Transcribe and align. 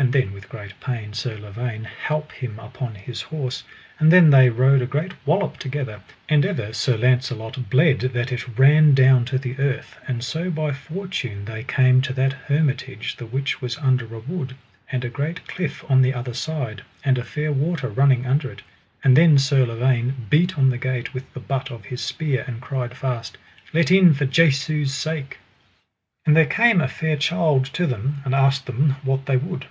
And 0.00 0.12
then 0.12 0.32
with 0.32 0.48
great 0.48 0.78
pain 0.78 1.12
Sir 1.12 1.36
Lavaine 1.38 1.82
halp 1.82 2.30
him 2.30 2.60
upon 2.60 2.94
his 2.94 3.20
horse. 3.20 3.64
And 3.98 4.12
then 4.12 4.30
they 4.30 4.48
rode 4.48 4.80
a 4.80 4.86
great 4.86 5.10
wallop 5.26 5.56
together, 5.58 6.02
and 6.28 6.46
ever 6.46 6.72
Sir 6.72 6.96
Launcelot 6.96 7.68
bled 7.68 7.98
that 7.98 8.30
it 8.30 8.56
ran 8.56 8.94
down 8.94 9.24
to 9.24 9.38
the 9.38 9.58
earth; 9.58 9.98
and 10.06 10.22
so 10.22 10.50
by 10.52 10.70
fortune 10.70 11.46
they 11.46 11.64
came 11.64 12.00
to 12.02 12.12
that 12.12 12.32
hermitage 12.34 13.16
the 13.16 13.26
which 13.26 13.60
was 13.60 13.76
under 13.78 14.04
a 14.14 14.20
wood, 14.20 14.54
and 14.92 15.04
a 15.04 15.08
great 15.08 15.48
cliff 15.48 15.84
on 15.90 16.00
the 16.02 16.14
other 16.14 16.32
side, 16.32 16.82
and 17.04 17.18
a 17.18 17.24
fair 17.24 17.50
water 17.50 17.88
running 17.88 18.24
under 18.24 18.52
it. 18.52 18.62
And 19.02 19.16
then 19.16 19.36
Sir 19.36 19.66
Lavaine 19.66 20.28
beat 20.30 20.56
on 20.56 20.70
the 20.70 20.78
gate 20.78 21.12
with 21.12 21.30
the 21.34 21.40
butt 21.40 21.72
of 21.72 21.86
his 21.86 22.00
spear, 22.00 22.44
and 22.46 22.60
cried 22.60 22.96
fast: 22.96 23.36
Let 23.74 23.90
in 23.90 24.14
for 24.14 24.26
Jesu's 24.26 24.94
sake. 24.94 25.38
And 26.24 26.36
there 26.36 26.46
came 26.46 26.80
a 26.80 26.86
fair 26.86 27.16
child 27.16 27.64
to 27.74 27.84
them, 27.88 28.18
and 28.24 28.32
asked 28.32 28.66
them 28.66 28.94
what 29.02 29.26
they 29.26 29.36
would. 29.36 29.66